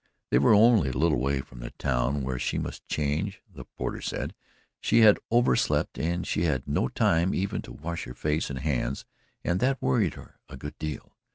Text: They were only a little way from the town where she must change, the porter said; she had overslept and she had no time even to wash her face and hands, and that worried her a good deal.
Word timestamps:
They 0.31 0.39
were 0.39 0.55
only 0.55 0.89
a 0.89 0.93
little 0.97 1.19
way 1.19 1.41
from 1.41 1.59
the 1.59 1.69
town 1.69 2.23
where 2.23 2.39
she 2.39 2.57
must 2.57 2.87
change, 2.87 3.39
the 3.47 3.65
porter 3.65 4.01
said; 4.01 4.33
she 4.79 5.01
had 5.01 5.19
overslept 5.31 5.99
and 5.99 6.25
she 6.25 6.41
had 6.41 6.67
no 6.67 6.87
time 6.87 7.35
even 7.35 7.61
to 7.61 7.71
wash 7.73 8.05
her 8.05 8.15
face 8.15 8.49
and 8.49 8.57
hands, 8.57 9.05
and 9.43 9.59
that 9.59 9.79
worried 9.79 10.15
her 10.15 10.39
a 10.49 10.57
good 10.57 10.75
deal. 10.79 11.15